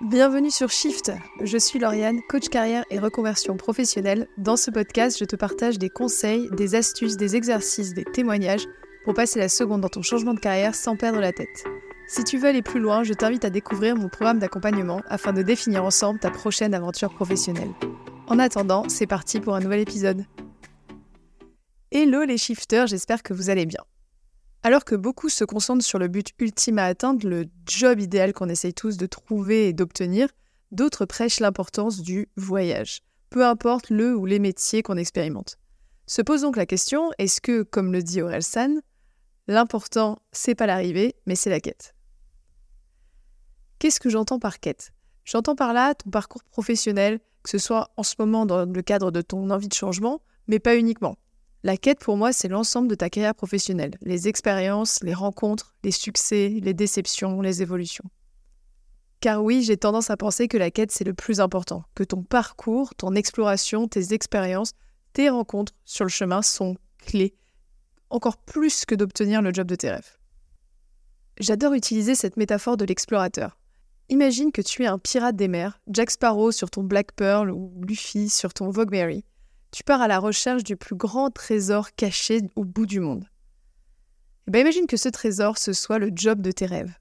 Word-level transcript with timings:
Bienvenue 0.00 0.50
sur 0.50 0.70
Shift. 0.70 1.12
Je 1.40 1.56
suis 1.56 1.78
Lauriane, 1.78 2.20
coach 2.28 2.48
carrière 2.48 2.84
et 2.90 2.98
reconversion 2.98 3.56
professionnelle. 3.56 4.26
Dans 4.36 4.56
ce 4.56 4.72
podcast, 4.72 5.16
je 5.20 5.24
te 5.24 5.36
partage 5.36 5.78
des 5.78 5.88
conseils, 5.88 6.48
des 6.50 6.74
astuces, 6.74 7.16
des 7.16 7.36
exercices, 7.36 7.94
des 7.94 8.04
témoignages 8.04 8.66
pour 9.04 9.14
passer 9.14 9.38
la 9.38 9.48
seconde 9.48 9.82
dans 9.82 9.88
ton 9.88 10.02
changement 10.02 10.34
de 10.34 10.40
carrière 10.40 10.74
sans 10.74 10.96
perdre 10.96 11.20
la 11.20 11.32
tête. 11.32 11.64
Si 12.08 12.24
tu 12.24 12.38
veux 12.38 12.48
aller 12.48 12.60
plus 12.60 12.80
loin, 12.80 13.04
je 13.04 13.14
t'invite 13.14 13.44
à 13.44 13.50
découvrir 13.50 13.94
mon 13.94 14.08
programme 14.08 14.40
d'accompagnement 14.40 15.00
afin 15.06 15.32
de 15.32 15.42
définir 15.42 15.84
ensemble 15.84 16.18
ta 16.18 16.32
prochaine 16.32 16.74
aventure 16.74 17.14
professionnelle. 17.14 17.70
En 18.26 18.40
attendant, 18.40 18.88
c'est 18.88 19.06
parti 19.06 19.38
pour 19.38 19.54
un 19.54 19.60
nouvel 19.60 19.80
épisode. 19.80 20.24
Hello 21.92 22.24
les 22.24 22.36
shifters, 22.36 22.88
j'espère 22.88 23.22
que 23.22 23.32
vous 23.32 23.48
allez 23.48 23.64
bien. 23.64 23.84
Alors 24.66 24.86
que 24.86 24.94
beaucoup 24.94 25.28
se 25.28 25.44
concentrent 25.44 25.84
sur 25.84 25.98
le 25.98 26.08
but 26.08 26.32
ultime 26.38 26.78
à 26.78 26.86
atteindre, 26.86 27.28
le 27.28 27.44
job 27.66 28.00
idéal 28.00 28.32
qu'on 28.32 28.48
essaye 28.48 28.72
tous 28.72 28.96
de 28.96 29.04
trouver 29.04 29.68
et 29.68 29.74
d'obtenir, 29.74 30.30
d'autres 30.72 31.04
prêchent 31.04 31.40
l'importance 31.40 32.00
du 32.00 32.30
voyage, 32.38 33.02
peu 33.28 33.44
importe 33.44 33.90
le 33.90 34.16
ou 34.16 34.24
les 34.24 34.38
métiers 34.38 34.82
qu'on 34.82 34.96
expérimente. 34.96 35.58
Se 36.06 36.22
pose 36.22 36.40
donc 36.40 36.56
la 36.56 36.64
question, 36.64 37.10
est-ce 37.18 37.42
que, 37.42 37.62
comme 37.62 37.92
le 37.92 38.02
dit 38.02 38.22
Aurel 38.22 38.42
San, 38.42 38.80
l'important, 39.48 40.18
c'est 40.32 40.54
pas 40.54 40.66
l'arrivée, 40.66 41.14
mais 41.26 41.36
c'est 41.36 41.50
la 41.50 41.60
quête? 41.60 41.94
Qu'est-ce 43.78 44.00
que 44.00 44.08
j'entends 44.08 44.38
par 44.38 44.60
quête? 44.60 44.94
J'entends 45.26 45.56
par 45.56 45.74
là 45.74 45.94
ton 45.94 46.08
parcours 46.08 46.42
professionnel, 46.42 47.20
que 47.42 47.50
ce 47.50 47.58
soit 47.58 47.90
en 47.98 48.02
ce 48.02 48.14
moment 48.18 48.46
dans 48.46 48.64
le 48.64 48.82
cadre 48.82 49.10
de 49.10 49.20
ton 49.20 49.50
envie 49.50 49.68
de 49.68 49.74
changement, 49.74 50.22
mais 50.48 50.58
pas 50.58 50.74
uniquement. 50.74 51.18
La 51.64 51.78
quête, 51.78 52.00
pour 52.00 52.18
moi, 52.18 52.34
c'est 52.34 52.48
l'ensemble 52.48 52.88
de 52.88 52.94
ta 52.94 53.08
carrière 53.08 53.34
professionnelle, 53.34 53.96
les 54.02 54.28
expériences, 54.28 55.02
les 55.02 55.14
rencontres, 55.14 55.74
les 55.82 55.92
succès, 55.92 56.60
les 56.62 56.74
déceptions, 56.74 57.40
les 57.40 57.62
évolutions. 57.62 58.04
Car 59.20 59.42
oui, 59.42 59.62
j'ai 59.62 59.78
tendance 59.78 60.10
à 60.10 60.18
penser 60.18 60.46
que 60.46 60.58
la 60.58 60.70
quête, 60.70 60.92
c'est 60.92 61.04
le 61.04 61.14
plus 61.14 61.40
important, 61.40 61.84
que 61.94 62.04
ton 62.04 62.22
parcours, 62.22 62.94
ton 62.94 63.14
exploration, 63.14 63.88
tes 63.88 64.12
expériences, 64.12 64.72
tes 65.14 65.30
rencontres 65.30 65.72
sur 65.86 66.04
le 66.04 66.10
chemin 66.10 66.42
sont 66.42 66.76
clés, 66.98 67.34
encore 68.10 68.36
plus 68.36 68.84
que 68.84 68.94
d'obtenir 68.94 69.40
le 69.40 69.54
job 69.54 69.66
de 69.66 69.74
tes 69.74 69.90
rêves. 69.90 70.18
J'adore 71.40 71.72
utiliser 71.72 72.14
cette 72.14 72.36
métaphore 72.36 72.76
de 72.76 72.84
l'explorateur. 72.84 73.56
Imagine 74.10 74.52
que 74.52 74.60
tu 74.60 74.82
es 74.82 74.86
un 74.86 74.98
pirate 74.98 75.34
des 75.34 75.48
mers, 75.48 75.80
Jack 75.88 76.10
Sparrow 76.10 76.52
sur 76.52 76.70
ton 76.70 76.82
Black 76.82 77.12
Pearl 77.12 77.50
ou 77.50 77.72
Luffy 77.88 78.28
sur 78.28 78.52
ton 78.52 78.68
Vogue 78.68 78.90
Mary 78.90 79.24
tu 79.74 79.82
pars 79.82 80.00
à 80.00 80.06
la 80.06 80.20
recherche 80.20 80.62
du 80.62 80.76
plus 80.76 80.94
grand 80.94 81.30
trésor 81.30 81.96
caché 81.96 82.42
au 82.54 82.64
bout 82.64 82.86
du 82.86 83.00
monde. 83.00 83.24
Et 83.24 83.26
eh 84.46 84.50
ben 84.52 84.60
imagine 84.60 84.86
que 84.86 84.96
ce 84.96 85.08
trésor, 85.08 85.58
ce 85.58 85.72
soit 85.72 85.98
le 85.98 86.12
job 86.14 86.40
de 86.40 86.52
tes 86.52 86.66
rêves. 86.66 86.94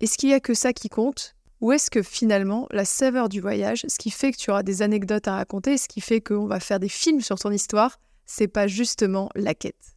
Est-ce 0.00 0.18
qu'il 0.18 0.28
n'y 0.28 0.34
a 0.34 0.40
que 0.40 0.52
ça 0.52 0.74
qui 0.74 0.90
compte? 0.90 1.34
Ou 1.62 1.72
est-ce 1.72 1.90
que 1.90 2.02
finalement, 2.02 2.66
la 2.72 2.84
saveur 2.84 3.30
du 3.30 3.40
voyage, 3.40 3.86
ce 3.88 3.96
qui 3.96 4.10
fait 4.10 4.32
que 4.32 4.36
tu 4.36 4.50
auras 4.50 4.62
des 4.62 4.82
anecdotes 4.82 5.28
à 5.28 5.36
raconter, 5.36 5.78
ce 5.78 5.88
qui 5.88 6.02
fait 6.02 6.20
qu'on 6.20 6.46
va 6.46 6.60
faire 6.60 6.78
des 6.78 6.90
films 6.90 7.22
sur 7.22 7.38
ton 7.38 7.50
histoire, 7.50 7.98
c'est 8.26 8.48
pas 8.48 8.66
justement 8.66 9.30
la 9.34 9.54
quête? 9.54 9.96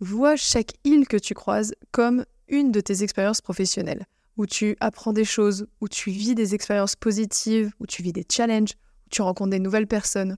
Vois 0.00 0.36
chaque 0.36 0.72
île 0.84 1.08
que 1.08 1.18
tu 1.18 1.34
croises 1.34 1.74
comme 1.90 2.24
une 2.48 2.72
de 2.72 2.80
tes 2.80 3.02
expériences 3.02 3.42
professionnelles, 3.42 4.06
où 4.38 4.46
tu 4.46 4.78
apprends 4.80 5.12
des 5.12 5.26
choses, 5.26 5.66
où 5.82 5.88
tu 5.88 6.10
vis 6.10 6.34
des 6.34 6.54
expériences 6.54 6.96
positives, 6.96 7.70
où 7.80 7.86
tu 7.86 8.02
vis 8.02 8.14
des 8.14 8.24
challenges, 8.30 8.72
tu 9.10 9.22
rencontres 9.22 9.50
des 9.50 9.58
nouvelles 9.58 9.86
personnes 9.86 10.36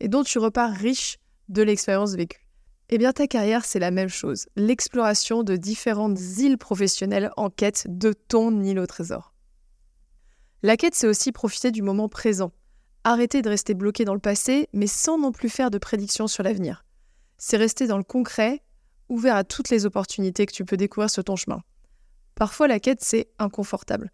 et 0.00 0.08
dont 0.08 0.22
tu 0.22 0.38
repars 0.38 0.72
riche 0.72 1.18
de 1.48 1.62
l'expérience 1.62 2.14
vécue. 2.14 2.46
Eh 2.88 2.98
bien, 2.98 3.12
ta 3.12 3.26
carrière, 3.26 3.64
c'est 3.64 3.80
la 3.80 3.90
même 3.90 4.08
chose. 4.08 4.46
L'exploration 4.54 5.42
de 5.42 5.56
différentes 5.56 6.20
îles 6.38 6.58
professionnelles 6.58 7.30
en 7.36 7.50
quête 7.50 7.86
de 7.88 8.12
ton 8.12 8.62
île 8.62 8.78
au 8.78 8.86
trésor. 8.86 9.34
La 10.62 10.76
quête, 10.76 10.94
c'est 10.94 11.08
aussi 11.08 11.32
profiter 11.32 11.72
du 11.72 11.82
moment 11.82 12.08
présent. 12.08 12.52
Arrêter 13.02 13.42
de 13.42 13.48
rester 13.48 13.74
bloqué 13.74 14.04
dans 14.04 14.14
le 14.14 14.20
passé, 14.20 14.68
mais 14.72 14.86
sans 14.86 15.18
non 15.18 15.32
plus 15.32 15.48
faire 15.48 15.70
de 15.70 15.78
prédictions 15.78 16.28
sur 16.28 16.42
l'avenir. 16.42 16.84
C'est 17.38 17.56
rester 17.56 17.86
dans 17.86 17.98
le 17.98 18.04
concret, 18.04 18.62
ouvert 19.08 19.36
à 19.36 19.44
toutes 19.44 19.70
les 19.70 19.84
opportunités 19.84 20.46
que 20.46 20.52
tu 20.52 20.64
peux 20.64 20.76
découvrir 20.76 21.10
sur 21.10 21.24
ton 21.24 21.36
chemin. 21.36 21.62
Parfois, 22.36 22.68
la 22.68 22.80
quête, 22.80 23.02
c'est 23.02 23.28
inconfortable. 23.38 24.12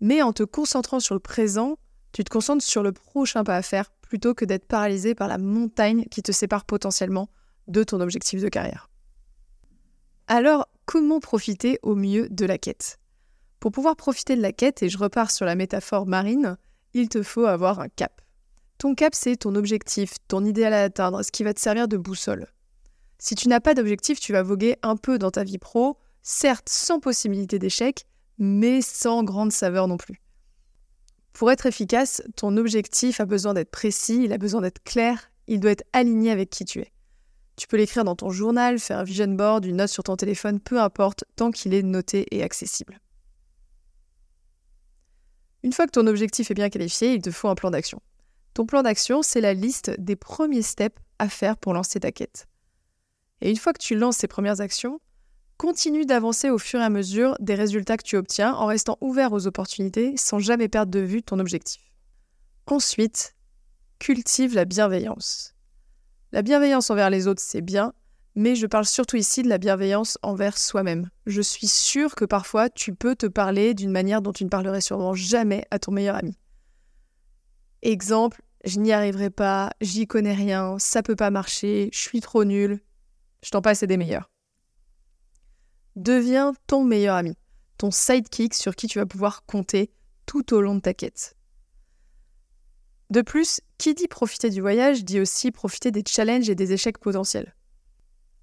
Mais 0.00 0.22
en 0.22 0.32
te 0.32 0.42
concentrant 0.42 1.00
sur 1.00 1.14
le 1.14 1.20
présent, 1.20 1.78
tu 2.12 2.24
te 2.24 2.30
concentres 2.30 2.64
sur 2.64 2.82
le 2.82 2.92
prochain 2.92 3.44
pas 3.44 3.56
à 3.56 3.62
faire 3.62 3.90
plutôt 4.00 4.34
que 4.34 4.44
d'être 4.44 4.66
paralysé 4.66 5.14
par 5.14 5.28
la 5.28 5.38
montagne 5.38 6.04
qui 6.10 6.22
te 6.22 6.32
sépare 6.32 6.64
potentiellement 6.64 7.28
de 7.68 7.84
ton 7.84 8.00
objectif 8.00 8.42
de 8.42 8.48
carrière. 8.48 8.90
Alors, 10.26 10.68
comment 10.86 11.20
profiter 11.20 11.78
au 11.82 11.94
mieux 11.94 12.28
de 12.28 12.46
la 12.46 12.58
quête? 12.58 12.98
Pour 13.60 13.72
pouvoir 13.72 13.96
profiter 13.96 14.36
de 14.36 14.42
la 14.42 14.52
quête, 14.52 14.82
et 14.82 14.88
je 14.88 14.98
repars 14.98 15.30
sur 15.30 15.44
la 15.44 15.54
métaphore 15.54 16.06
marine, 16.06 16.56
il 16.94 17.08
te 17.08 17.22
faut 17.22 17.46
avoir 17.46 17.80
un 17.80 17.88
cap. 17.88 18.20
Ton 18.78 18.94
cap, 18.94 19.14
c'est 19.14 19.36
ton 19.36 19.54
objectif, 19.54 20.14
ton 20.26 20.44
idéal 20.44 20.72
à 20.72 20.82
atteindre, 20.84 21.22
ce 21.22 21.30
qui 21.30 21.44
va 21.44 21.52
te 21.52 21.60
servir 21.60 21.86
de 21.86 21.96
boussole. 21.96 22.46
Si 23.18 23.34
tu 23.34 23.48
n'as 23.48 23.60
pas 23.60 23.74
d'objectif, 23.74 24.18
tu 24.18 24.32
vas 24.32 24.42
voguer 24.42 24.76
un 24.82 24.96
peu 24.96 25.18
dans 25.18 25.30
ta 25.30 25.44
vie 25.44 25.58
pro, 25.58 25.98
certes 26.22 26.70
sans 26.70 27.00
possibilité 27.00 27.58
d'échec, 27.58 28.06
mais 28.38 28.80
sans 28.80 29.22
grande 29.22 29.52
saveur 29.52 29.86
non 29.86 29.98
plus. 29.98 30.22
Pour 31.32 31.50
être 31.50 31.66
efficace, 31.66 32.22
ton 32.36 32.56
objectif 32.56 33.20
a 33.20 33.24
besoin 33.24 33.54
d'être 33.54 33.70
précis, 33.70 34.24
il 34.24 34.32
a 34.32 34.38
besoin 34.38 34.60
d'être 34.60 34.82
clair, 34.82 35.30
il 35.46 35.60
doit 35.60 35.70
être 35.70 35.84
aligné 35.92 36.30
avec 36.30 36.50
qui 36.50 36.64
tu 36.64 36.80
es. 36.80 36.92
Tu 37.56 37.66
peux 37.66 37.76
l'écrire 37.76 38.04
dans 38.04 38.16
ton 38.16 38.30
journal, 38.30 38.78
faire 38.78 38.98
un 38.98 39.04
vision 39.04 39.28
board, 39.28 39.64
une 39.64 39.76
note 39.76 39.90
sur 39.90 40.02
ton 40.02 40.16
téléphone, 40.16 40.60
peu 40.60 40.80
importe, 40.80 41.24
tant 41.36 41.50
qu'il 41.50 41.74
est 41.74 41.82
noté 41.82 42.26
et 42.30 42.42
accessible. 42.42 43.00
Une 45.62 45.72
fois 45.72 45.86
que 45.86 45.92
ton 45.92 46.06
objectif 46.06 46.50
est 46.50 46.54
bien 46.54 46.70
qualifié, 46.70 47.12
il 47.12 47.20
te 47.20 47.30
faut 47.30 47.48
un 47.48 47.54
plan 47.54 47.70
d'action. 47.70 48.00
Ton 48.54 48.64
plan 48.64 48.82
d'action, 48.82 49.22
c'est 49.22 49.40
la 49.40 49.54
liste 49.54 49.90
des 49.98 50.16
premiers 50.16 50.62
steps 50.62 50.96
à 51.18 51.28
faire 51.28 51.56
pour 51.56 51.74
lancer 51.74 52.00
ta 52.00 52.12
quête. 52.12 52.46
Et 53.42 53.50
une 53.50 53.56
fois 53.56 53.72
que 53.72 53.82
tu 53.82 53.94
lances 53.94 54.16
ces 54.16 54.28
premières 54.28 54.60
actions, 54.60 55.00
Continue 55.60 56.06
d'avancer 56.06 56.48
au 56.48 56.56
fur 56.56 56.80
et 56.80 56.84
à 56.84 56.88
mesure 56.88 57.36
des 57.38 57.54
résultats 57.54 57.98
que 57.98 58.02
tu 58.02 58.16
obtiens 58.16 58.54
en 58.54 58.64
restant 58.64 58.96
ouvert 59.02 59.34
aux 59.34 59.46
opportunités 59.46 60.14
sans 60.16 60.38
jamais 60.38 60.68
perdre 60.68 60.90
de 60.90 61.00
vue 61.00 61.22
ton 61.22 61.38
objectif. 61.38 61.82
Ensuite, 62.66 63.36
cultive 63.98 64.54
la 64.54 64.64
bienveillance. 64.64 65.54
La 66.32 66.40
bienveillance 66.40 66.88
envers 66.88 67.10
les 67.10 67.26
autres, 67.26 67.42
c'est 67.44 67.60
bien, 67.60 67.92
mais 68.34 68.54
je 68.54 68.66
parle 68.66 68.86
surtout 68.86 69.16
ici 69.16 69.42
de 69.42 69.50
la 69.50 69.58
bienveillance 69.58 70.16
envers 70.22 70.56
soi-même. 70.56 71.10
Je 71.26 71.42
suis 71.42 71.68
sûre 71.68 72.14
que 72.14 72.24
parfois 72.24 72.70
tu 72.70 72.94
peux 72.94 73.14
te 73.14 73.26
parler 73.26 73.74
d'une 73.74 73.92
manière 73.92 74.22
dont 74.22 74.32
tu 74.32 74.44
ne 74.44 74.48
parlerais 74.48 74.80
sûrement 74.80 75.12
jamais 75.12 75.66
à 75.70 75.78
ton 75.78 75.92
meilleur 75.92 76.16
ami. 76.16 76.38
Exemple, 77.82 78.40
je 78.64 78.78
n'y 78.78 78.92
arriverai 78.92 79.28
pas, 79.28 79.72
j'y 79.82 80.06
connais 80.06 80.32
rien, 80.32 80.78
ça 80.78 81.02
peut 81.02 81.16
pas 81.16 81.28
marcher, 81.28 81.90
je 81.92 81.98
suis 81.98 82.22
trop 82.22 82.44
nul. 82.44 82.80
Je 83.44 83.50
t'en 83.50 83.60
passe 83.60 83.82
et 83.82 83.86
des 83.86 83.98
meilleurs 83.98 84.29
devient 86.02 86.52
ton 86.66 86.84
meilleur 86.84 87.16
ami, 87.16 87.36
ton 87.78 87.90
sidekick 87.90 88.54
sur 88.54 88.74
qui 88.74 88.86
tu 88.86 88.98
vas 88.98 89.06
pouvoir 89.06 89.44
compter 89.44 89.90
tout 90.26 90.54
au 90.54 90.60
long 90.60 90.74
de 90.74 90.80
ta 90.80 90.94
quête. 90.94 91.36
De 93.10 93.22
plus, 93.22 93.60
qui 93.78 93.94
dit 93.94 94.08
profiter 94.08 94.50
du 94.50 94.60
voyage 94.60 95.04
dit 95.04 95.20
aussi 95.20 95.50
profiter 95.50 95.90
des 95.90 96.04
challenges 96.06 96.48
et 96.48 96.54
des 96.54 96.72
échecs 96.72 96.98
potentiels. 96.98 97.54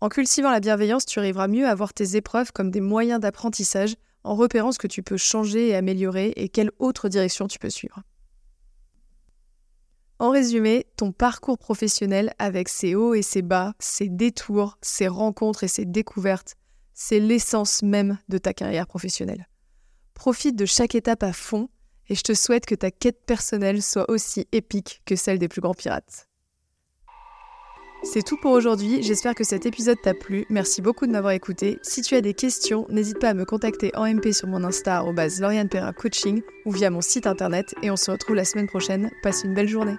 En 0.02 0.10
cultivant 0.10 0.52
la 0.52 0.60
bienveillance, 0.60 1.06
tu 1.06 1.20
arriveras 1.20 1.48
mieux 1.48 1.68
à 1.68 1.74
voir 1.74 1.94
tes 1.94 2.16
épreuves 2.16 2.52
comme 2.52 2.70
des 2.70 2.82
moyens 2.82 3.20
d'apprentissage 3.20 3.96
en 4.24 4.36
repérant 4.36 4.72
ce 4.72 4.78
que 4.78 4.88
tu 4.88 5.02
peux 5.02 5.18
changer 5.18 5.70
et 5.70 5.76
améliorer 5.76 6.34
et 6.36 6.50
quelle 6.50 6.72
autre 6.80 7.10
direction 7.10 7.48
tu 7.48 7.60
peux 7.60 7.70
suivre. 7.70 8.04
En 10.20 10.32
résumé, 10.32 10.86
ton 10.98 11.12
parcours 11.12 11.58
professionnel 11.58 12.34
avec 12.38 12.70
ses 12.70 12.96
hauts 12.96 13.14
et 13.14 13.22
ses 13.22 13.42
bas, 13.42 13.74
ses 13.80 14.10
détours, 14.10 14.78
ses 14.82 15.08
rencontres 15.08 15.64
et 15.64 15.68
ses 15.68 15.86
découvertes 15.86 16.56
c'est 17.00 17.20
l'essence 17.20 17.84
même 17.84 18.18
de 18.28 18.40
ta 18.40 18.54
carrière 18.54 18.88
professionnelle. 18.88 19.48
Profite 20.16 20.56
de 20.56 20.66
chaque 20.66 20.96
étape 20.96 21.22
à 21.22 21.32
fond 21.32 21.70
et 22.10 22.16
je 22.16 22.24
te 22.24 22.34
souhaite 22.34 22.66
que 22.66 22.74
ta 22.74 22.90
quête 22.90 23.24
personnelle 23.28 23.84
soit 23.84 24.10
aussi 24.10 24.48
épique 24.52 25.04
que 25.06 25.16
celle 25.16 25.38
des 25.38 25.48
plus 25.48 25.62
grands 25.62 25.76
pirates. 25.76 26.28
C'est 28.04 28.24
tout 28.24 28.38
pour 28.38 28.52
aujourd'hui, 28.52 29.04
j'espère 29.04 29.36
que 29.36 29.44
cet 29.44 29.68
épisode 29.68 30.02
t'a 30.02 30.16
plu, 30.16 30.46
merci 30.50 30.82
beaucoup 30.82 31.06
de 31.06 31.12
m'avoir 31.12 31.34
écouté. 31.34 31.78
Si 31.84 32.02
tu 32.02 32.16
as 32.16 32.22
des 32.22 32.34
questions, 32.34 32.88
n'hésite 32.90 33.20
pas 33.20 33.30
à 33.30 33.34
me 33.36 33.46
contacter 33.46 33.96
en 33.96 34.12
MP 34.12 34.32
sur 34.32 34.48
mon 34.48 34.64
Insta 34.64 35.04
Lauriane 35.40 35.70
Coaching 35.96 36.42
ou 36.66 36.72
via 36.72 36.90
mon 36.90 37.02
site 37.02 37.28
internet 37.28 37.76
et 37.84 37.92
on 37.92 37.96
se 37.96 38.10
retrouve 38.10 38.36
la 38.36 38.46
semaine 38.46 38.68
prochaine. 38.68 39.12
Passe 39.22 39.44
une 39.44 39.54
belle 39.54 39.70
journée. 39.70 39.98